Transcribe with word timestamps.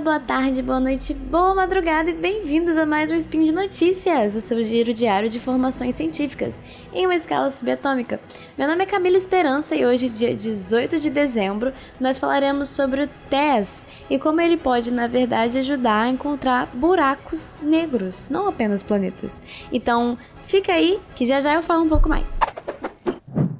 boa 0.00 0.18
tarde, 0.18 0.62
boa 0.62 0.80
noite, 0.80 1.12
boa 1.12 1.54
madrugada 1.54 2.08
e 2.08 2.14
bem-vindos 2.14 2.78
a 2.78 2.86
mais 2.86 3.10
um 3.10 3.14
Spin 3.16 3.44
de 3.44 3.52
Notícias, 3.52 4.34
o 4.34 4.40
seu 4.40 4.62
giro 4.62 4.94
diário 4.94 5.28
de 5.28 5.36
informações 5.36 5.94
científicas 5.94 6.60
em 6.90 7.04
uma 7.04 7.14
escala 7.14 7.50
subatômica. 7.50 8.18
Meu 8.56 8.66
nome 8.66 8.82
é 8.82 8.86
Camila 8.86 9.18
Esperança 9.18 9.76
e 9.76 9.84
hoje, 9.84 10.08
dia 10.08 10.34
18 10.34 10.98
de 10.98 11.10
dezembro, 11.10 11.70
nós 12.00 12.16
falaremos 12.16 12.70
sobre 12.70 13.02
o 13.02 13.08
TESS 13.28 13.86
e 14.08 14.18
como 14.18 14.40
ele 14.40 14.56
pode, 14.56 14.90
na 14.90 15.06
verdade, 15.06 15.58
ajudar 15.58 16.04
a 16.04 16.08
encontrar 16.08 16.66
buracos 16.72 17.58
negros, 17.60 18.30
não 18.30 18.48
apenas 18.48 18.82
planetas. 18.82 19.42
Então, 19.70 20.16
fica 20.42 20.72
aí 20.72 20.98
que 21.14 21.26
já 21.26 21.40
já 21.40 21.54
eu 21.54 21.62
falo 21.62 21.84
um 21.84 21.88
pouco 21.88 22.08
mais. 22.08 22.40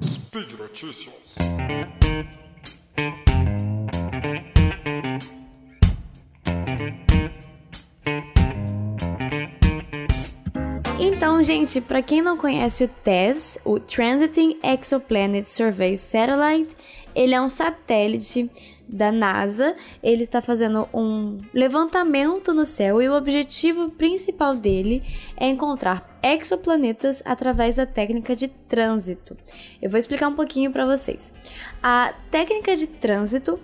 Speed 0.03 0.53
Notícias. 0.53 1.13
Então, 11.03 11.41
gente, 11.41 11.81
para 11.81 12.03
quem 12.03 12.21
não 12.21 12.37
conhece 12.37 12.83
o 12.83 12.87
TESS, 12.87 13.57
o 13.65 13.79
Transiting 13.79 14.59
Exoplanet 14.63 15.49
Survey 15.49 15.97
Satellite, 15.97 16.77
ele 17.15 17.33
é 17.33 17.41
um 17.41 17.49
satélite 17.49 18.51
da 18.87 19.11
NASA. 19.11 19.75
Ele 20.03 20.25
está 20.25 20.43
fazendo 20.43 20.87
um 20.93 21.39
levantamento 21.51 22.53
no 22.53 22.63
céu 22.65 23.01
e 23.01 23.09
o 23.09 23.15
objetivo 23.15 23.89
principal 23.89 24.53
dele 24.55 25.01
é 25.35 25.49
encontrar 25.49 26.19
exoplanetas 26.21 27.23
através 27.25 27.77
da 27.77 27.87
técnica 27.87 28.35
de 28.35 28.47
trânsito. 28.47 29.35
Eu 29.81 29.89
vou 29.89 29.97
explicar 29.97 30.27
um 30.27 30.35
pouquinho 30.35 30.69
para 30.69 30.85
vocês. 30.85 31.33
A 31.81 32.13
técnica 32.29 32.75
de 32.75 32.85
trânsito 32.85 33.59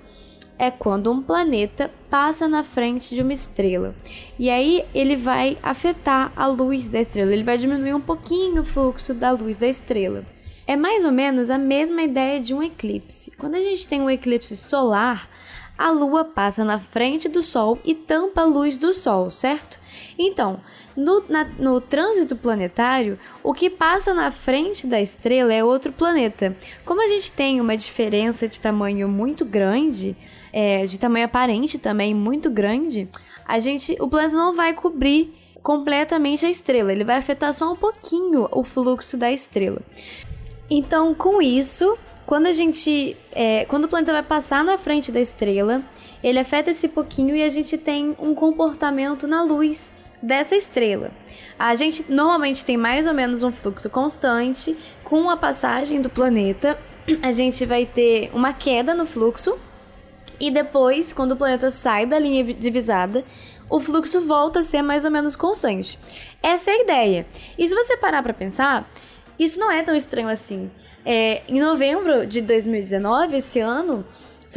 é 0.60 0.72
quando 0.72 1.12
um 1.12 1.22
planeta 1.22 1.92
passa 2.10 2.48
na 2.48 2.64
frente 2.64 3.14
de 3.14 3.22
uma 3.22 3.34
estrela. 3.34 3.96
E 4.40 4.50
aí 4.50 4.86
ele 4.94 5.16
vai 5.16 5.58
afetar 5.62 6.32
a 6.36 6.48
luz 6.48 6.90
da 6.90 7.00
estrela, 7.00 7.32
ele 7.32 7.44
vai 7.44 7.58
diminuir 7.58 7.94
um 7.94 8.02
pouquinho 8.02 8.62
o 8.62 8.66
fluxo 8.66 9.14
da 9.14 9.32
luz 9.32 9.58
da 9.58 9.68
estrela. 9.68 10.26
É 10.66 10.76
mais 10.76 11.06
ou 11.06 11.12
menos 11.12 11.50
a 11.50 11.58
mesma 11.58 12.02
ideia 12.02 12.40
de 12.40 12.54
um 12.54 12.62
eclipse. 12.62 13.32
Quando 13.38 13.56
a 13.56 13.62
gente 13.62 13.88
tem 13.88 14.02
um 14.02 14.10
eclipse 14.10 14.58
solar, 14.58 15.30
a 15.78 15.92
lua 15.92 16.26
passa 16.26 16.66
na 16.66 16.80
frente 16.80 17.30
do 17.30 17.42
sol 17.42 17.80
e 17.86 17.94
tampa 17.94 18.42
a 18.42 18.46
luz 18.46 18.78
do 18.78 18.92
sol, 18.92 19.30
certo? 19.30 19.80
Então, 20.18 20.60
no, 20.96 21.24
na, 21.30 21.44
no 21.44 21.80
trânsito 21.80 22.36
planetário, 22.36 23.20
o 23.44 23.54
que 23.54 23.70
passa 23.70 24.14
na 24.14 24.32
frente 24.32 24.88
da 24.88 25.00
estrela 25.00 25.54
é 25.54 25.64
outro 25.64 25.94
planeta. 25.94 26.56
Como 26.84 27.02
a 27.02 27.08
gente 27.08 27.32
tem 27.32 27.62
uma 27.62 27.78
diferença 27.78 28.48
de 28.48 28.60
tamanho 28.60 29.08
muito 29.08 29.46
grande, 29.46 30.18
é, 30.60 30.88
de 30.88 30.98
tamanho 30.98 31.26
aparente 31.26 31.78
também 31.78 32.16
muito 32.16 32.50
grande, 32.50 33.08
a 33.48 33.60
gente, 33.60 33.96
o 34.00 34.08
planeta 34.08 34.36
não 34.36 34.56
vai 34.56 34.74
cobrir 34.74 35.32
completamente 35.62 36.48
a 36.48 36.50
estrela, 36.50 36.92
ele 36.92 37.04
vai 37.04 37.18
afetar 37.18 37.54
só 37.54 37.72
um 37.72 37.76
pouquinho 37.76 38.50
o 38.52 38.64
fluxo 38.64 39.16
da 39.16 39.32
estrela. 39.32 39.80
Então, 40.68 41.14
com 41.14 41.40
isso, 41.44 41.96
quando 42.26 42.48
a 42.48 42.52
gente, 42.54 43.16
é, 43.34 43.66
quando 43.66 43.84
o 43.84 43.88
planeta 43.88 44.12
vai 44.12 44.24
passar 44.24 44.64
na 44.64 44.80
frente 44.80 45.12
da 45.12 45.22
estrela, 45.22 45.84
ele 46.24 46.40
afeta 46.40 46.72
esse 46.72 46.88
pouquinho 46.88 47.36
e 47.36 47.44
a 47.44 47.50
gente 47.50 47.78
tem 47.78 48.16
um 48.20 48.34
comportamento 48.34 49.28
na 49.28 49.44
luz 49.44 49.94
dessa 50.24 50.56
estrela. 50.56 51.12
A 51.60 51.76
gente 51.76 52.04
normalmente 52.10 52.66
tem 52.66 52.78
mais 52.78 53.06
ou 53.06 53.14
menos 53.14 53.44
um 53.44 53.52
fluxo 53.52 53.92
constante 53.92 54.76
com 55.04 55.30
a 55.30 55.38
passagem 55.38 56.02
do 56.02 56.10
planeta. 56.10 56.80
A 57.22 57.32
gente 57.32 57.64
vai 57.64 57.86
ter 57.86 58.32
uma 58.34 58.54
queda 58.54 58.96
no 58.96 59.06
fluxo 59.06 59.56
e 60.40 60.52
depois, 60.52 61.12
quando 61.12 61.32
o 61.32 61.36
planeta 61.36 61.72
sai 61.72 62.06
da 62.06 62.20
linha 62.20 62.44
divisada, 62.44 63.24
o 63.70 63.80
fluxo 63.80 64.22
volta 64.22 64.60
a 64.60 64.64
ser 64.64 64.82
mais 64.82 65.04
ou 65.04 65.12
menos 65.12 65.36
constante. 65.36 66.00
Essa 66.42 66.72
é 66.72 66.74
a 66.74 66.82
ideia. 66.82 67.28
E 67.58 67.68
se 67.68 67.76
você 67.76 67.98
parar 67.98 68.24
para 68.24 68.34
pensar, 68.34 68.90
isso 69.38 69.60
não 69.60 69.72
é 69.72 69.84
tão 69.84 69.96
estranho 69.96 70.30
assim. 70.30 70.70
É, 71.06 71.42
em 71.48 71.60
novembro 71.60 72.26
de 72.28 72.42
2019, 72.42 73.38
esse 73.38 73.60
ano, 73.60 74.06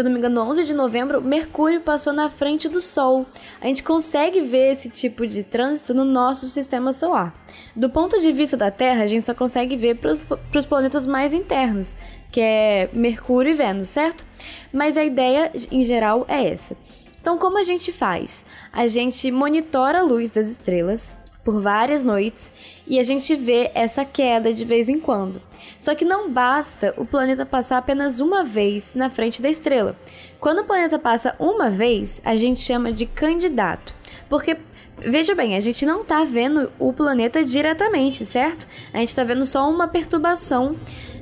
se 0.00 0.04
não 0.04 0.12
me 0.12 0.18
engano, 0.18 0.40
11 0.42 0.64
de 0.64 0.72
novembro, 0.72 1.20
Mercúrio 1.20 1.80
passou 1.82 2.12
na 2.12 2.30
frente 2.30 2.68
do 2.68 2.80
Sol. 2.80 3.26
A 3.60 3.66
gente 3.66 3.82
consegue 3.82 4.40
ver 4.40 4.72
esse 4.72 4.88
tipo 4.88 5.26
de 5.26 5.44
trânsito 5.44 5.92
no 5.92 6.04
nosso 6.04 6.48
sistema 6.48 6.90
solar. 6.92 7.34
Do 7.76 7.90
ponto 7.90 8.18
de 8.18 8.32
vista 8.32 8.56
da 8.56 8.70
Terra, 8.70 9.04
a 9.04 9.06
gente 9.06 9.26
só 9.26 9.34
consegue 9.34 9.76
ver 9.76 9.96
para 9.96 10.12
os 10.12 10.66
planetas 10.66 11.06
mais 11.06 11.34
internos, 11.34 11.94
que 12.32 12.40
é 12.40 12.88
Mercúrio 12.94 13.52
e 13.52 13.54
Vênus, 13.54 13.90
certo? 13.90 14.24
Mas 14.72 14.96
a 14.96 15.04
ideia 15.04 15.52
em 15.70 15.82
geral 15.82 16.24
é 16.28 16.48
essa. 16.48 16.74
Então, 17.20 17.36
como 17.36 17.58
a 17.58 17.62
gente 17.62 17.92
faz? 17.92 18.46
A 18.72 18.86
gente 18.86 19.30
monitora 19.30 19.98
a 19.98 20.02
luz 20.02 20.30
das 20.30 20.48
estrelas 20.48 21.14
por 21.44 21.60
várias 21.60 22.04
noites 22.04 22.52
e 22.86 22.98
a 22.98 23.02
gente 23.02 23.34
vê 23.34 23.70
essa 23.74 24.04
queda 24.04 24.52
de 24.52 24.64
vez 24.64 24.88
em 24.88 25.00
quando. 25.00 25.40
Só 25.78 25.94
que 25.94 26.04
não 26.04 26.30
basta 26.30 26.94
o 26.96 27.04
planeta 27.04 27.46
passar 27.46 27.78
apenas 27.78 28.20
uma 28.20 28.44
vez 28.44 28.94
na 28.94 29.10
frente 29.10 29.40
da 29.40 29.48
estrela. 29.48 29.96
Quando 30.38 30.60
o 30.60 30.64
planeta 30.64 30.98
passa 30.98 31.34
uma 31.38 31.70
vez, 31.70 32.20
a 32.24 32.36
gente 32.36 32.60
chama 32.60 32.92
de 32.92 33.06
candidato, 33.06 33.94
porque 34.28 34.56
Veja 35.02 35.34
bem, 35.34 35.56
a 35.56 35.60
gente 35.60 35.86
não 35.86 36.02
está 36.02 36.24
vendo 36.24 36.70
o 36.78 36.92
planeta 36.92 37.42
diretamente, 37.42 38.26
certo? 38.26 38.68
A 38.92 38.98
gente 38.98 39.08
está 39.08 39.24
vendo 39.24 39.46
só 39.46 39.68
uma 39.68 39.88
perturbação 39.88 40.76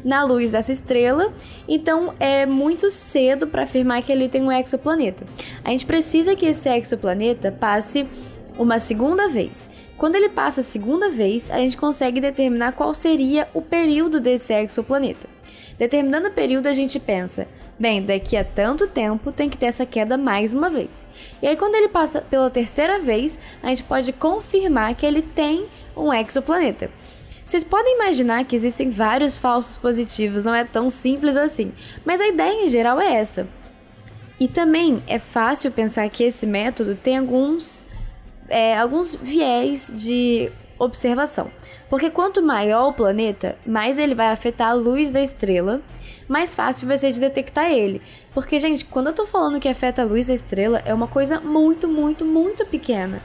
na 0.05 0.25
luz 0.25 0.51
dessa 0.51 0.73
estrela, 0.73 1.33
então 1.69 2.13
é 2.19 2.45
muito 2.45 2.91
cedo 2.91 3.47
para 3.47 3.63
afirmar 3.63 4.03
que 4.03 4.11
ele 4.11 4.29
tem 4.29 4.43
um 4.43 4.51
exoplaneta. 4.51 5.25
A 5.65 5.71
gente 5.71 5.87
precisa 5.87 6.35
que 6.35 6.47
esse 6.47 6.69
exoplaneta 6.69 7.53
passe 7.53 8.09
uma 8.59 8.79
segunda 8.79 9.29
vez. 9.29 9.71
Quando 9.97 10.17
ele 10.17 10.29
passa 10.29 10.61
a 10.61 10.65
segunda 10.65 11.09
vez, 11.09 11.51
a 11.51 11.59
gente 11.59 11.77
consegue 11.77 12.21
determinar 12.21 12.73
qual 12.73 12.93
seria 12.93 13.49
o 13.55 13.63
período 13.63 14.21
desse 14.21 14.53
exoplaneta. 14.53 15.29
Determinando 15.79 16.29
o 16.29 16.33
período, 16.33 16.67
a 16.67 16.75
gente 16.75 16.99
pensa, 16.99 17.47
bem, 17.79 18.03
daqui 18.03 18.37
a 18.37 18.43
tanto 18.43 18.89
tempo 18.89 19.31
tem 19.31 19.49
que 19.49 19.57
ter 19.57 19.67
essa 19.67 19.87
queda 19.87 20.17
mais 20.17 20.53
uma 20.53 20.69
vez. 20.69 21.07
E 21.41 21.47
aí, 21.47 21.57
quando 21.57 21.77
ele 21.77 21.89
passa 21.89 22.21
pela 22.21 22.51
terceira 22.51 22.99
vez, 22.99 23.39
a 23.63 23.69
gente 23.69 23.85
pode 23.85 24.13
confirmar 24.13 24.97
que 24.97 25.07
ele 25.07 25.23
tem 25.23 25.67
um 25.97 26.13
exoplaneta. 26.13 26.91
Vocês 27.47 27.65
podem 27.65 27.95
imaginar 27.95 28.45
que 28.45 28.57
existem 28.57 28.91
vários 28.91 29.39
falsos 29.39 29.79
positivos, 29.79 30.45
não 30.45 30.55
é 30.55 30.65
tão 30.65 30.91
simples 30.91 31.37
assim, 31.37 31.73
mas 32.05 32.21
a 32.21 32.29
ideia 32.29 32.65
em 32.65 32.69
geral 32.69 33.01
é 33.01 33.15
essa. 33.15 33.47
E 34.39 34.47
também 34.47 35.03
é 35.07 35.19
fácil 35.19 35.71
pensar 35.71 36.09
que 36.11 36.25
esse 36.25 36.47
método 36.47 36.95
tem 36.95 37.17
alguns, 37.17 37.87
é, 38.49 38.77
alguns 38.77 39.15
viés 39.15 39.93
de 39.95 40.51
observação. 40.79 41.51
Porque 41.89 42.11
quanto 42.11 42.43
maior 42.43 42.89
o 42.89 42.93
planeta, 42.93 43.57
mais 43.67 43.99
ele 43.99 44.15
vai 44.15 44.29
afetar 44.29 44.71
a 44.71 44.75
luz 44.75 45.11
da 45.11 45.21
estrela, 45.21 45.81
mais 46.29 46.55
fácil 46.55 46.87
vai 46.87 46.99
ser 46.99 47.13
de 47.13 47.21
detectar 47.21 47.71
ele. 47.71 48.03
Porque, 48.33 48.59
gente, 48.59 48.85
quando 48.85 49.09
eu 49.09 49.15
tô 49.15 49.27
falando 49.27 49.59
que 49.59 49.69
afeta 49.69 50.03
a 50.03 50.05
luz 50.05 50.27
da 50.27 50.35
estrela, 50.35 50.83
é 50.85 50.93
uma 50.93 51.09
coisa 51.09 51.41
muito, 51.41 51.89
muito, 51.89 52.25
muito 52.25 52.67
pequena. 52.67 53.23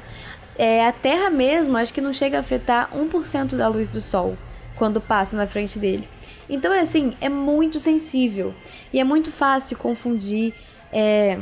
É, 0.57 0.85
a 0.85 0.91
Terra 0.91 1.29
mesmo, 1.29 1.75
acho 1.75 1.94
que 1.94 2.00
não 2.00 2.13
chega 2.13 2.38
a 2.38 2.40
afetar 2.40 2.90
1% 2.95 3.55
da 3.55 3.67
luz 3.67 3.90
do 3.90 4.00
Sol 4.00 4.38
quando 4.78 5.01
passa 5.01 5.35
na 5.35 5.45
frente 5.45 5.78
dele. 5.78 6.07
Então, 6.50 6.72
é 6.72 6.79
assim, 6.79 7.13
é 7.19 7.28
muito 7.28 7.79
sensível 7.79 8.53
e 8.91 9.00
é 9.00 9.03
muito 9.03 9.31
fácil 9.31 9.78
confundir 9.78 10.53
é, 10.91 11.40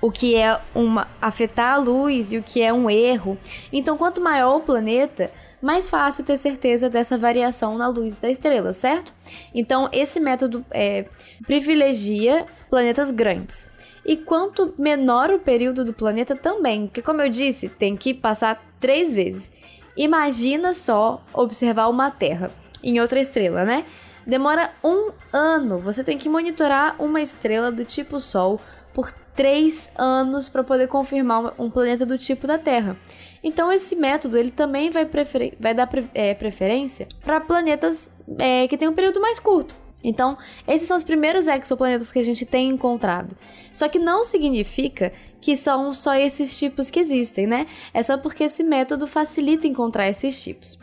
o 0.00 0.10
que 0.10 0.36
é 0.36 0.60
uma 0.74 1.08
afetar 1.20 1.74
a 1.74 1.78
luz 1.78 2.32
e 2.32 2.38
o 2.38 2.42
que 2.42 2.62
é 2.62 2.72
um 2.72 2.88
erro. 2.88 3.38
Então, 3.72 3.96
quanto 3.96 4.20
maior 4.20 4.56
o 4.56 4.60
planeta, 4.60 5.30
mais 5.60 5.88
fácil 5.88 6.24
ter 6.24 6.36
certeza 6.36 6.88
dessa 6.88 7.16
variação 7.16 7.76
na 7.76 7.88
luz 7.88 8.16
da 8.16 8.30
estrela, 8.30 8.72
certo? 8.72 9.12
Então, 9.54 9.88
esse 9.92 10.20
método 10.20 10.64
é, 10.70 11.06
privilegia 11.46 12.46
planetas 12.68 13.10
grandes. 13.10 13.68
E 14.04 14.16
quanto 14.16 14.74
menor 14.78 15.30
o 15.30 15.38
período 15.38 15.84
do 15.84 15.92
planeta 15.92 16.36
também, 16.36 16.86
porque 16.86 17.02
como 17.02 17.22
eu 17.22 17.28
disse, 17.28 17.68
tem 17.68 17.96
que 17.96 18.14
passar 18.14 18.64
três 18.78 19.14
vezes. 19.14 19.52
Imagina 19.96 20.72
só 20.72 21.24
observar 21.32 21.88
uma 21.88 22.10
Terra 22.10 22.50
em 22.84 23.00
outra 23.00 23.18
estrela, 23.18 23.64
né? 23.64 23.84
Demora 24.26 24.70
um 24.84 25.10
ano. 25.32 25.78
Você 25.80 26.04
tem 26.04 26.18
que 26.18 26.28
monitorar 26.28 26.94
uma 27.00 27.20
estrela 27.20 27.72
do 27.72 27.84
tipo 27.84 28.20
Sol 28.20 28.60
por 28.96 29.12
três 29.12 29.90
anos 29.94 30.48
para 30.48 30.64
poder 30.64 30.88
confirmar 30.88 31.52
um 31.60 31.70
planeta 31.70 32.06
do 32.06 32.16
tipo 32.16 32.46
da 32.46 32.56
Terra. 32.56 32.96
Então 33.44 33.70
esse 33.70 33.94
método 33.94 34.38
ele 34.38 34.50
também 34.50 34.88
vai, 34.88 35.06
vai 35.60 35.74
dar 35.74 35.86
pre 35.86 36.08
é, 36.14 36.32
preferência 36.32 37.06
para 37.22 37.38
planetas 37.38 38.10
é, 38.38 38.66
que 38.66 38.78
têm 38.78 38.88
um 38.88 38.94
período 38.94 39.20
mais 39.20 39.38
curto. 39.38 39.76
Então, 40.02 40.38
esses 40.66 40.86
são 40.86 40.96
os 40.96 41.04
primeiros 41.04 41.46
exoplanetas 41.46 42.10
que 42.10 42.18
a 42.18 42.22
gente 42.22 42.46
tem 42.46 42.70
encontrado. 42.70 43.36
Só 43.70 43.86
que 43.88 43.98
não 43.98 44.24
significa 44.24 45.12
que 45.40 45.56
são 45.56 45.92
só 45.92 46.14
esses 46.14 46.56
tipos 46.56 46.90
que 46.90 47.00
existem, 47.00 47.46
né? 47.46 47.66
É 47.92 48.02
só 48.02 48.16
porque 48.16 48.44
esse 48.44 48.62
método 48.62 49.06
facilita 49.06 49.66
encontrar 49.66 50.08
esses 50.08 50.42
tipos. 50.42 50.78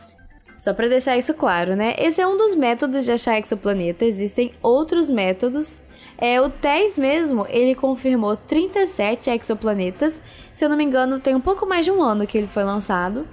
Só 0.56 0.74
para 0.74 0.88
deixar 0.88 1.16
isso 1.16 1.32
claro, 1.34 1.74
né? 1.74 1.94
Esse 1.98 2.20
é 2.20 2.26
um 2.26 2.36
dos 2.36 2.54
métodos 2.54 3.04
de 3.04 3.12
achar 3.12 3.40
exoplaneta. 3.40 4.04
Existem 4.04 4.52
outros 4.62 5.08
métodos 5.08 5.80
É, 6.16 6.40
o 6.40 6.48
TESS 6.48 6.98
mesmo, 6.98 7.46
ele 7.48 7.74
confirmou 7.74 8.36
37 8.36 9.30
exoplanetas. 9.30 10.22
Se 10.52 10.64
eu 10.64 10.68
não 10.68 10.76
me 10.76 10.84
engano, 10.84 11.18
tem 11.18 11.34
um 11.34 11.40
pouco 11.40 11.66
mais 11.66 11.84
de 11.84 11.90
um 11.90 12.02
ano 12.02 12.26
que 12.26 12.38
ele 12.38 12.46
foi 12.46 12.64
lançado. 12.64 13.26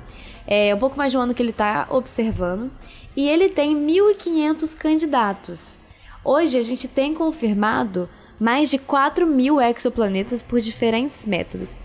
É 0.47 0.73
um 0.73 0.79
pouco 0.79 0.97
mais 0.97 1.11
de 1.11 1.17
um 1.17 1.21
ano 1.21 1.33
que 1.33 1.41
ele 1.41 1.51
está 1.51 1.87
observando. 1.89 2.71
E 3.15 3.29
ele 3.29 3.49
tem 3.49 3.75
1.500 3.75 4.75
candidatos. 4.75 5.79
Hoje 6.23 6.57
a 6.57 6.61
gente 6.61 6.87
tem 6.87 7.13
confirmado 7.13 8.09
mais 8.39 8.69
de 8.69 8.77
4 8.77 9.27
mil 9.27 9.61
exoplanetas 9.61 10.41
por 10.41 10.59
diferentes 10.59 11.25
métodos. 11.25 11.79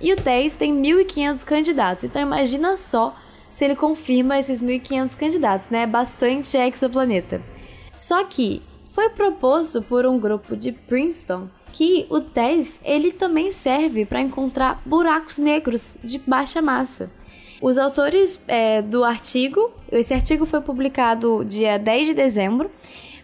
E 0.00 0.12
o 0.12 0.16
TESS 0.16 0.54
tem 0.54 0.74
1.500 0.74 1.44
candidatos. 1.44 2.04
Então 2.04 2.22
imagina 2.22 2.76
só 2.76 3.14
se 3.50 3.64
ele 3.64 3.74
confirma 3.74 4.38
esses 4.38 4.62
1.500 4.62 5.16
candidatos, 5.16 5.68
né? 5.68 5.86
Bastante 5.86 6.56
exoplaneta. 6.56 7.42
Só 7.98 8.24
que 8.24 8.62
foi 8.88 9.10
proposto 9.10 9.82
por 9.82 10.06
um 10.06 10.18
grupo 10.18 10.56
de 10.56 10.72
Princeton 10.72 11.48
que 11.72 12.06
o 12.10 12.20
TESS 12.20 12.80
ele 12.84 13.12
também 13.12 13.50
serve 13.50 14.04
para 14.04 14.20
encontrar 14.20 14.80
buracos 14.84 15.38
negros 15.38 15.98
de 16.02 16.18
baixa 16.18 16.60
massa. 16.62 17.10
Os 17.60 17.76
autores 17.76 18.40
é, 18.46 18.80
do 18.80 19.04
artigo, 19.04 19.70
esse 19.90 20.14
artigo 20.14 20.46
foi 20.46 20.60
publicado 20.60 21.44
dia 21.44 21.78
10 21.78 22.08
de 22.08 22.14
dezembro. 22.14 22.70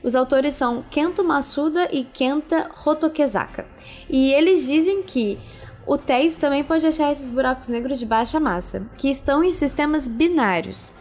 Os 0.03 0.15
autores 0.15 0.55
são 0.55 0.85
Kento 0.91 1.25
Masuda 1.25 1.89
e 1.91 2.05
Kenta 2.05 2.71
Hotokezaka. 2.85 3.67
E 4.09 4.33
eles 4.33 4.67
dizem 4.67 5.03
que 5.03 5.39
o 5.87 5.97
TESS 5.97 6.37
também 6.37 6.63
pode 6.63 6.87
achar 6.87 7.13
esses 7.13 7.31
buracos 7.31 7.69
negros 7.69 7.99
de 7.99 8.07
baixa 8.07 8.39
massa, 8.39 8.87
que 8.99 9.09
estão 9.09 9.43
em 9.43 9.53
sistemas 9.53 10.09
binários. 10.09 10.93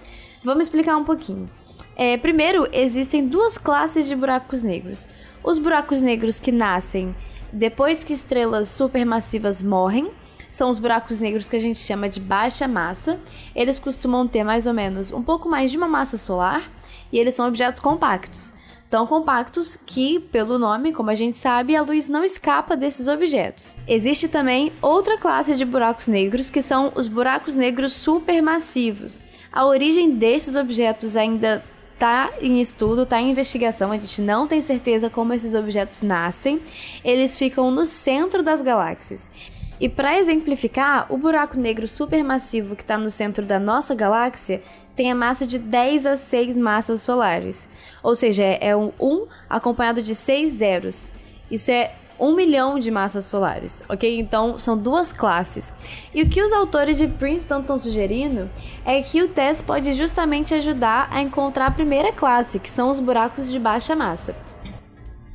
Vamos 0.44 0.65
explicar 0.65 0.98
um 0.98 1.04
pouquinho. 1.04 1.50
É, 1.95 2.18
primeiro, 2.18 2.68
existem 2.72 3.28
duas 3.28 3.57
classes 3.57 4.07
de 4.07 4.16
buracos 4.16 4.63
negros. 4.63 5.07
Os 5.44 5.57
buracos 5.57 6.01
negros 6.01 6.40
que 6.40 6.51
nascem 6.51 7.16
depois 7.54 8.04
que 8.04 8.13
estrelas 8.13 8.69
supermassivas 8.69 9.62
morrem, 9.62 10.10
são 10.51 10.69
os 10.69 10.80
buracos 10.80 11.19
negros 11.19 11.48
que 11.48 11.56
a 11.56 11.60
gente 11.60 11.80
chama 11.80 12.10
de 12.10 12.19
baixa 12.19 12.68
massa. 12.68 13.19
Eles 13.56 13.80
costumam 13.80 14.28
ter 14.28 14.44
mais 14.44 14.66
ou 14.66 14.74
menos 14.74 15.12
um 15.12 15.22
pouco 15.22 15.48
mais 15.48 15.72
de 15.72 15.78
uma 15.78 15.88
massa 15.88 16.18
solar 16.18 16.72
e 17.12 17.19
eles 17.19 17.36
são 17.36 17.48
objetos 17.48 17.80
compactos. 17.80 18.54
Tão 18.89 19.07
compactos 19.07 19.75
que, 19.75 20.19
pelo 20.19 20.60
nome, 20.60 20.94
como 20.94 21.10
a 21.10 21.16
gente 21.16 21.39
sabe, 21.39 21.75
a 21.75 21.81
luz 21.81 22.07
não 22.07 22.24
escapa 22.24 22.75
desses 22.75 23.07
objetos. 23.07 23.75
Existe 23.88 24.28
também 24.28 24.72
outra 24.80 25.18
classe 25.18 25.56
de 25.56 25.66
buracos 25.66 26.07
negros 26.07 26.51
que 26.51 26.62
são 26.62 26.92
os 26.96 27.07
buracos 27.07 27.56
negros 27.56 27.94
supermassivos. 27.94 29.24
A 29.51 29.66
origem 29.66 30.12
desses 30.12 30.56
objetos 30.56 31.16
ainda 31.16 31.63
está 32.04 32.34
em 32.42 32.60
estudo, 32.60 33.04
está 33.04 33.22
em 33.22 33.32
investigação, 33.32 33.90
a 33.90 33.96
gente 33.96 34.22
não 34.22 34.46
tem 34.46 34.62
certeza 34.62 35.10
como 35.10 35.32
esses 35.34 35.56
objetos 35.56 36.02
nascem. 36.02 36.60
Eles 37.02 37.38
ficam 37.38 37.72
no 37.72 37.86
centro 37.86 38.44
das 38.44 38.62
galáxias. 38.62 39.32
E 39.80 39.88
para 39.88 40.20
exemplificar, 40.20 41.08
o 41.10 41.18
buraco 41.18 41.58
negro 41.58 41.88
supermassivo 41.88 42.76
que 42.76 42.84
está 42.84 42.98
no 42.98 43.10
centro 43.10 43.46
da 43.46 43.58
nossa 43.58 43.96
galáxia 43.96 44.62
tem 44.98 45.12
a 45.12 45.16
massa 45.16 45.48
de 45.48 45.58
10 45.58 46.06
a 46.06 46.18
6 46.18 46.58
massas 46.58 47.02
solares. 47.02 47.70
Ou 48.04 48.16
seja, 48.16 48.44
é 48.44 48.76
um 48.76 48.92
1 49.00 49.26
acompanhado 49.50 50.04
de 50.04 50.14
6 50.14 50.50
zeros. 50.56 51.10
Isso 51.50 51.72
é 51.72 51.94
um 52.24 52.36
milhão 52.36 52.80
de 52.80 52.90
massas 52.90 53.25
solares, 53.25 53.84
ok? 53.90 54.20
Então 54.20 54.58
são 54.58 54.78
duas 54.78 55.12
classes. 55.12 55.74
E 56.14 56.22
o 56.22 56.30
que 56.30 56.42
os 56.42 56.54
autores 56.54 56.98
de 56.98 57.08
Princeton 57.08 57.60
estão 57.60 57.78
sugerindo 57.78 58.50
é 58.86 59.02
que 59.02 59.22
o 59.22 59.28
teste 59.28 59.64
pode 59.64 59.92
justamente 59.94 60.54
ajudar 60.54 61.10
a 61.12 61.22
encontrar 61.22 61.68
a 61.68 61.72
primeira 61.72 62.12
classe, 62.12 62.60
que 62.60 62.70
são 62.70 62.90
os 62.90 63.00
buracos 63.00 63.52
de 63.52 63.60
baixa 63.60 63.96
massa. 63.96 64.36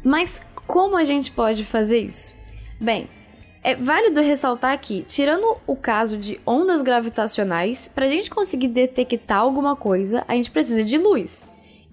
Mas 0.02 0.40
como 0.66 0.96
a 0.96 1.04
gente 1.04 1.30
pode 1.30 1.64
fazer 1.64 1.98
isso? 1.98 2.34
Bem, 2.80 3.08
é 3.62 3.74
válido 3.74 4.20
ressaltar 4.20 4.78
que, 4.80 5.02
tirando 5.02 5.56
o 5.66 5.76
caso 5.76 6.16
de 6.16 6.40
ondas 6.46 6.80
gravitacionais, 6.80 7.90
para 7.92 8.06
a 8.06 8.08
gente 8.08 8.30
conseguir 8.30 8.68
detectar 8.68 9.38
alguma 9.38 9.76
coisa, 9.76 10.24
a 10.28 10.34
gente 10.34 10.50
precisa 10.50 10.84
de 10.84 10.96
luz. 10.96 11.44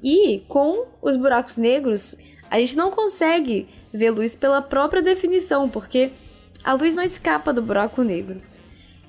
E 0.04 0.44
com 0.48 0.86
os 1.02 1.16
buracos 1.16 1.58
negros, 1.58 2.16
a 2.50 2.60
gente 2.60 2.76
não 2.76 2.92
consegue 2.92 3.68
ver 3.94 4.12
luz 4.12 4.36
pela 4.36 4.62
própria 4.62 5.02
definição, 5.02 5.70
porque 5.70 6.12
a 6.64 6.74
luz 6.74 6.96
não 6.96 7.04
escapa 7.04 7.54
do 7.54 7.62
buraco 7.62 8.02
negro. 8.02 8.42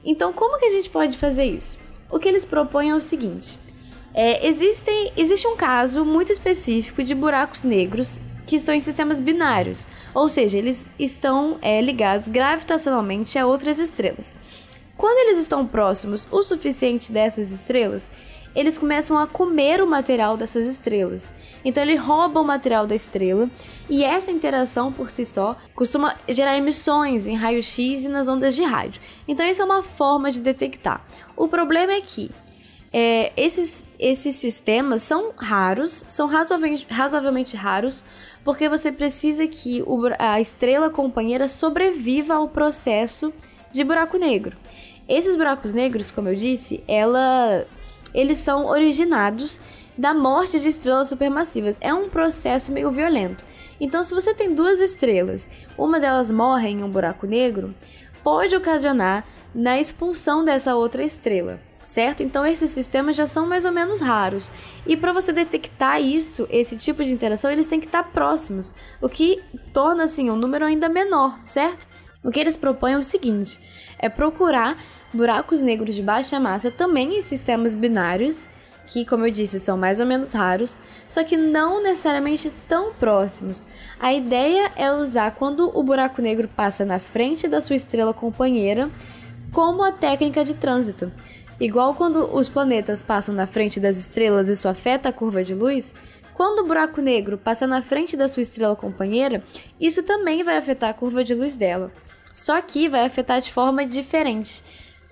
Então, 0.04 0.32
como 0.32 0.58
que 0.58 0.66
a 0.66 0.70
gente 0.70 0.90
pode 0.90 1.16
fazer 1.16 1.44
isso? 1.44 1.78
O 2.10 2.18
que 2.18 2.28
eles 2.28 2.44
propõem 2.44 2.90
é 2.90 2.94
o 2.94 3.00
seguinte: 3.00 3.58
é, 4.14 4.46
existem, 4.46 5.12
existe 5.16 5.46
um 5.46 5.56
caso 5.56 6.04
muito 6.04 6.32
específico 6.32 7.02
de 7.02 7.14
buracos 7.14 7.64
negros 7.64 8.20
que 8.46 8.56
estão 8.56 8.74
em 8.74 8.80
sistemas 8.80 9.18
binários, 9.18 9.86
ou 10.14 10.28
seja, 10.28 10.56
eles 10.56 10.90
estão 10.98 11.58
é, 11.60 11.80
ligados 11.80 12.28
gravitacionalmente 12.28 13.38
a 13.38 13.46
outras 13.46 13.78
estrelas. 13.78 14.36
Quando 14.96 15.18
eles 15.18 15.38
estão 15.38 15.66
próximos 15.66 16.26
o 16.30 16.42
suficiente 16.42 17.12
dessas 17.12 17.50
estrelas, 17.50 18.10
eles 18.56 18.78
começam 18.78 19.18
a 19.18 19.26
comer 19.26 19.82
o 19.82 19.86
material 19.86 20.36
dessas 20.36 20.66
estrelas. 20.66 21.32
Então 21.62 21.82
ele 21.82 21.94
rouba 21.94 22.40
o 22.40 22.44
material 22.44 22.86
da 22.86 22.94
estrela 22.94 23.50
e 23.88 24.02
essa 24.02 24.30
interação 24.30 24.90
por 24.90 25.10
si 25.10 25.26
só 25.26 25.56
costuma 25.74 26.16
gerar 26.26 26.56
emissões 26.56 27.26
em 27.26 27.36
raio-x 27.36 28.06
e 28.06 28.08
nas 28.08 28.26
ondas 28.26 28.56
de 28.56 28.62
rádio. 28.62 29.02
Então 29.28 29.46
isso 29.46 29.60
é 29.60 29.64
uma 29.64 29.82
forma 29.82 30.32
de 30.32 30.40
detectar. 30.40 31.04
O 31.36 31.46
problema 31.46 31.92
é 31.92 32.00
que 32.00 32.30
é, 32.90 33.30
esses, 33.36 33.84
esses 33.98 34.36
sistemas 34.36 35.02
são 35.02 35.32
raros, 35.36 36.06
são 36.08 36.26
razoavelmente, 36.26 36.86
razoavelmente 36.88 37.54
raros, 37.54 38.02
porque 38.42 38.70
você 38.70 38.90
precisa 38.90 39.46
que 39.46 39.82
o, 39.82 40.00
a 40.18 40.40
estrela 40.40 40.88
companheira 40.88 41.46
sobreviva 41.46 42.36
ao 42.36 42.48
processo 42.48 43.34
de 43.70 43.84
buraco 43.84 44.16
negro. 44.16 44.56
Esses 45.06 45.36
buracos 45.36 45.72
negros, 45.72 46.10
como 46.10 46.28
eu 46.30 46.34
disse, 46.34 46.82
ela 46.88 47.66
eles 48.16 48.38
são 48.38 48.64
originados 48.66 49.60
da 49.96 50.14
morte 50.14 50.58
de 50.58 50.68
estrelas 50.68 51.08
supermassivas. 51.08 51.76
É 51.82 51.92
um 51.92 52.08
processo 52.08 52.72
meio 52.72 52.90
violento. 52.90 53.44
Então, 53.78 54.02
se 54.02 54.14
você 54.14 54.34
tem 54.34 54.54
duas 54.54 54.80
estrelas, 54.80 55.48
uma 55.76 56.00
delas 56.00 56.30
morre 56.30 56.70
em 56.70 56.82
um 56.82 56.90
buraco 56.90 57.26
negro, 57.26 57.74
pode 58.24 58.56
ocasionar 58.56 59.24
na 59.54 59.78
expulsão 59.78 60.44
dessa 60.44 60.74
outra 60.74 61.04
estrela, 61.04 61.60
certo? 61.84 62.22
Então, 62.22 62.44
esses 62.44 62.70
sistemas 62.70 63.16
já 63.16 63.26
são 63.26 63.46
mais 63.46 63.66
ou 63.66 63.72
menos 63.72 64.00
raros. 64.00 64.50
E 64.86 64.96
para 64.96 65.12
você 65.12 65.30
detectar 65.30 66.00
isso, 66.00 66.46
esse 66.50 66.76
tipo 66.76 67.04
de 67.04 67.12
interação, 67.12 67.50
eles 67.50 67.66
têm 67.66 67.80
que 67.80 67.86
estar 67.86 68.02
próximos, 68.04 68.74
o 69.00 69.08
que 69.08 69.42
torna 69.72 70.04
assim 70.04 70.30
um 70.30 70.36
número 70.36 70.64
ainda 70.64 70.88
menor, 70.88 71.38
certo? 71.44 71.86
O 72.26 72.32
que 72.32 72.40
eles 72.40 72.56
propõem 72.56 72.94
é 72.94 72.98
o 72.98 73.04
seguinte: 73.04 73.60
é 74.00 74.08
procurar 74.08 74.76
buracos 75.14 75.60
negros 75.60 75.94
de 75.94 76.02
baixa 76.02 76.40
massa 76.40 76.72
também 76.72 77.16
em 77.16 77.20
sistemas 77.20 77.72
binários, 77.72 78.48
que, 78.88 79.04
como 79.04 79.24
eu 79.24 79.30
disse, 79.30 79.60
são 79.60 79.76
mais 79.76 80.00
ou 80.00 80.06
menos 80.06 80.32
raros, 80.32 80.80
só 81.08 81.22
que 81.22 81.36
não 81.36 81.80
necessariamente 81.80 82.52
tão 82.66 82.92
próximos. 82.92 83.64
A 84.00 84.12
ideia 84.12 84.72
é 84.74 84.90
usar 84.92 85.36
quando 85.36 85.70
o 85.72 85.82
buraco 85.84 86.20
negro 86.20 86.48
passa 86.48 86.84
na 86.84 86.98
frente 86.98 87.46
da 87.46 87.60
sua 87.60 87.76
estrela 87.76 88.12
companheira, 88.12 88.90
como 89.52 89.84
a 89.84 89.92
técnica 89.92 90.44
de 90.44 90.54
trânsito. 90.54 91.12
Igual 91.60 91.94
quando 91.94 92.34
os 92.34 92.48
planetas 92.48 93.04
passam 93.04 93.34
na 93.36 93.46
frente 93.46 93.78
das 93.78 93.96
estrelas 93.96 94.48
e 94.48 94.52
isso 94.52 94.68
afeta 94.68 95.08
a 95.08 95.12
curva 95.12 95.44
de 95.44 95.54
luz, 95.54 95.94
quando 96.34 96.58
o 96.58 96.66
buraco 96.66 97.00
negro 97.00 97.38
passa 97.38 97.68
na 97.68 97.80
frente 97.80 98.16
da 98.16 98.26
sua 98.26 98.42
estrela 98.42 98.74
companheira, 98.74 99.42
isso 99.80 100.02
também 100.02 100.42
vai 100.42 100.56
afetar 100.56 100.90
a 100.90 100.94
curva 100.94 101.22
de 101.22 101.32
luz 101.32 101.54
dela. 101.54 101.90
Só 102.36 102.60
que 102.60 102.86
vai 102.86 103.00
afetar 103.00 103.40
de 103.40 103.50
forma 103.50 103.86
diferente. 103.86 104.62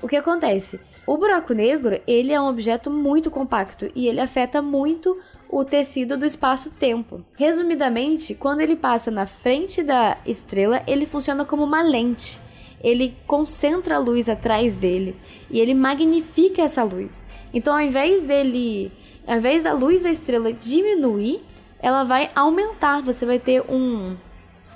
O 0.02 0.06
que 0.06 0.14
acontece? 0.14 0.78
O 1.06 1.16
buraco 1.16 1.54
negro, 1.54 1.98
ele 2.06 2.34
é 2.34 2.38
um 2.38 2.46
objeto 2.46 2.90
muito 2.90 3.30
compacto 3.30 3.90
e 3.94 4.06
ele 4.06 4.20
afeta 4.20 4.60
muito 4.60 5.18
o 5.48 5.64
tecido 5.64 6.18
do 6.18 6.26
espaço-tempo. 6.26 7.24
Resumidamente, 7.34 8.34
quando 8.34 8.60
ele 8.60 8.76
passa 8.76 9.10
na 9.10 9.24
frente 9.24 9.82
da 9.82 10.18
estrela, 10.26 10.82
ele 10.86 11.06
funciona 11.06 11.46
como 11.46 11.64
uma 11.64 11.80
lente. 11.80 12.38
Ele 12.82 13.16
concentra 13.26 13.96
a 13.96 13.98
luz 13.98 14.28
atrás 14.28 14.76
dele 14.76 15.16
e 15.50 15.58
ele 15.60 15.72
magnifica 15.72 16.60
essa 16.60 16.84
luz. 16.84 17.26
Então, 17.54 17.72
ao 17.72 17.80
invés 17.80 18.22
dele, 18.22 18.92
ao 19.26 19.38
invés 19.38 19.62
da 19.62 19.72
luz 19.72 20.02
da 20.02 20.10
estrela 20.10 20.52
diminuir, 20.52 21.42
ela 21.80 22.04
vai 22.04 22.30
aumentar. 22.34 23.00
Você 23.00 23.24
vai 23.24 23.38
ter 23.38 23.62
um 23.62 24.14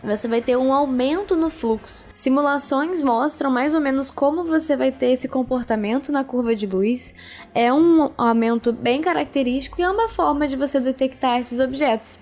você 0.03 0.29
vai 0.29 0.41
ter 0.41 0.57
um 0.57 0.73
aumento 0.73 1.35
no 1.35 1.51
fluxo. 1.51 2.05
Simulações 2.13 3.03
mostram 3.03 3.51
mais 3.51 3.75
ou 3.75 3.81
menos 3.81 4.11
como 4.11 4.45
você 4.45 4.77
vai 4.77 4.93
ter 4.93 5.13
esse 5.13 5.29
comportamento 5.29 6.13
na 6.13 6.25
curva 6.25 6.55
de 6.55 6.67
luz. 6.67 7.15
É 7.55 7.73
um 7.73 8.11
aumento 8.17 8.73
bem 8.73 9.01
característico 9.01 9.81
e 9.81 9.85
é 9.85 9.91
uma 9.91 10.09
forma 10.09 10.47
de 10.47 10.57
você 10.57 10.79
detectar 10.81 11.41
esses 11.41 11.61
objetos. 11.61 12.19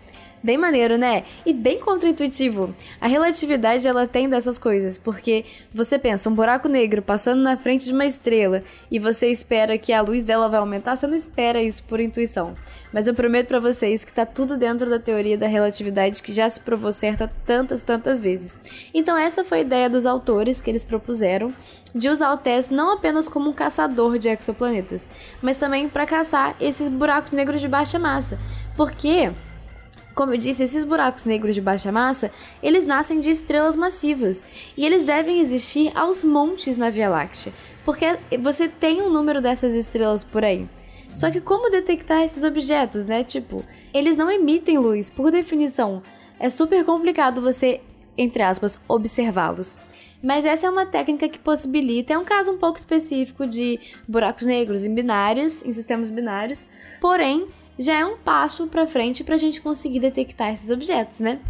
Bem 0.47 0.57
maneiro, 0.57 0.97
né? 0.97 1.25
E 1.45 1.53
bem 1.53 1.81
contraintuitivo. 1.81 2.73
A 3.00 3.09
relatividade 3.09 3.88
ela 3.88 4.07
tem 4.07 4.29
dessas 4.29 4.57
coisas, 4.57 4.97
porque 4.97 5.45
você 5.75 5.99
pensa 5.99 6.31
um 6.31 6.35
buraco 6.37 6.69
negro 6.69 7.03
passando 7.03 7.43
na 7.43 7.57
frente 7.57 7.87
de 7.87 7.93
uma 7.93 8.07
estrela 8.07 8.62
e 8.88 9.00
você 9.00 9.26
espera 9.26 9.76
que 9.76 9.93
a 9.93 10.00
luz 10.00 10.23
dela 10.23 10.49
vai 10.49 10.61
aumentar, 10.61 10.95
você 10.95 11.09
não 11.09 11.17
espera 11.17 11.61
isso 11.61 11.83
por 11.83 11.99
intuição. 11.99 12.55
Mas 12.93 13.09
eu 13.09 13.15
prometo 13.15 13.49
para 13.49 13.59
vocês 13.59 14.05
que 14.05 14.12
tá 14.12 14.25
tudo 14.25 14.57
dentro 14.57 14.88
da 14.88 15.00
teoria 15.00 15.37
da 15.37 15.49
relatividade 15.49 16.23
que 16.23 16.33
já 16.33 16.49
se 16.49 16.61
provou 16.61 16.93
certa 16.93 17.29
tantas, 17.45 17.83
tantas 17.83 18.21
vezes. 18.21 18.57
Então 18.95 19.19
essa 19.19 19.43
foi 19.43 19.59
a 19.59 19.62
ideia 19.62 19.91
dos 19.91 20.07
autores 20.07 20.61
que 20.61 20.71
eles 20.71 20.85
propuseram 20.85 21.53
de 21.93 22.09
usar 22.09 22.33
o 22.33 22.37
TESS 22.37 22.71
não 22.71 22.93
apenas 22.93 23.26
como 23.26 23.50
um 23.50 23.53
caçador 23.53 24.17
de 24.17 24.29
exoplanetas, 24.29 25.11
mas 25.43 25.59
também 25.59 25.88
para 25.88 26.07
caçar 26.07 26.55
esses 26.61 26.88
buracos 26.88 27.33
negros 27.33 27.61
de 27.61 27.67
baixa 27.67 27.99
massa. 27.99 28.38
Porque 28.76 29.33
como 30.16 30.32
eu 30.32 30.38
disse, 30.38 30.62
esses 30.62 30.82
buracos 30.82 31.26
negros 31.26 31.54
de 31.54 31.61
baixa 31.61 31.92
massa, 31.92 32.30
eles 32.62 32.87
nascem 32.87 33.20
de 33.20 33.30
estrelas 33.30 33.76
massivas 33.76 34.42
e 34.75 34.87
eles 34.87 35.04
devem 35.04 35.38
existir 35.38 35.92
aos 35.94 36.25
montes 36.25 36.78
na 36.78 36.88
Via 36.88 37.11
Láctea, 37.11 37.52
porque 37.85 38.18
você 38.40 38.66
tem 38.66 39.02
um 39.02 39.11
número 39.11 39.42
dessas 39.42 39.75
estrelas 39.75 40.25
por 40.25 40.42
aí. 40.42 40.66
Só 41.12 41.30
que 41.30 41.38
como 41.38 41.70
detectar 41.70 42.23
esses 42.23 42.44
objetos, 42.44 43.04
né? 43.04 43.25
Tipo, 43.25 43.62
eles 43.92 44.16
não 44.16 44.30
emitem 44.30 44.78
luz, 44.78 45.11
por 45.11 45.30
definição. 45.30 46.02
É 46.40 46.49
super 46.49 46.82
complicado 46.82 47.42
você, 47.42 47.82
entre 48.16 48.42
aspas, 48.42 48.80
observá-los. 48.88 49.78
Mas 50.23 50.46
essa 50.46 50.66
é 50.66 50.70
uma 50.70 50.87
técnica 50.87 51.28
que 51.28 51.38
possibilita, 51.38 52.14
é 52.14 52.18
um 52.18 52.25
caso 52.25 52.52
um 52.52 52.58
pouco 52.58 52.78
específico 52.78 53.46
de 53.46 53.78
buracos 54.08 54.46
negros 54.46 54.82
em 54.87 54.94
binários, 54.94 55.62
em 55.62 55.75
sistemas 55.75 56.08
binários, 56.08 56.66
porém 57.02 57.46
já 57.78 57.95
é 57.95 58.04
um 58.04 58.16
passo 58.16 58.66
para 58.66 58.87
frente 58.87 59.25
para 59.25 59.35
a 59.35 59.38
gente 59.38 59.61
conseguir 59.61 60.00
detectar 60.00 60.52
esses 60.52 60.71
objetos, 60.71 61.18
né? 61.18 61.40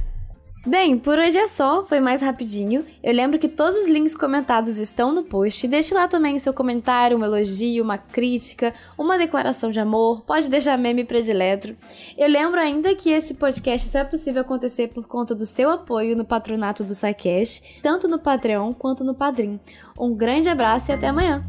Bem, 0.66 0.99
por 0.99 1.16
hoje 1.16 1.38
é 1.38 1.47
só, 1.47 1.85
foi 1.85 2.00
mais 2.00 2.21
rapidinho. 2.21 2.85
Eu 3.00 3.14
lembro 3.14 3.38
que 3.38 3.47
todos 3.47 3.76
os 3.76 3.87
links 3.87 4.16
comentados 4.16 4.80
estão 4.80 5.14
no 5.14 5.23
post. 5.23 5.68
Deixe 5.68 5.95
lá 5.95 6.09
também 6.09 6.40
seu 6.40 6.52
comentário, 6.52 7.16
um 7.16 7.25
elogio, 7.25 7.85
uma 7.85 7.97
crítica, 7.97 8.75
uma 8.99 9.16
declaração 9.16 9.71
de 9.71 9.78
amor, 9.78 10.23
pode 10.23 10.50
deixar 10.50 10.76
meme 10.76 11.04
predileto. 11.04 11.76
Eu 12.18 12.28
lembro 12.28 12.59
ainda 12.59 12.97
que 12.97 13.11
esse 13.11 13.35
podcast 13.35 13.88
só 13.88 14.00
é 14.00 14.04
possível 14.04 14.42
acontecer 14.42 14.88
por 14.88 15.06
conta 15.06 15.37
do 15.37 15.47
seu 15.47 15.71
apoio 15.71 16.16
no 16.16 16.25
patronato 16.25 16.83
do 16.83 16.97
SciCash, 16.97 17.78
tanto 17.80 18.09
no 18.09 18.18
Patreon 18.18 18.75
quanto 18.75 19.04
no 19.04 19.14
Padrim. 19.14 19.61
Um 19.97 20.16
grande 20.16 20.49
abraço 20.49 20.90
e 20.90 20.95
até 20.95 21.06
amanhã! 21.06 21.45